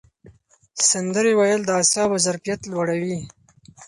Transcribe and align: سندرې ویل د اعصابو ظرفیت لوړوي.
سندرې 0.89 1.33
ویل 1.39 1.61
د 1.65 1.69
اعصابو 1.79 2.15
ظرفیت 2.25 2.59
لوړوي. 2.71 3.17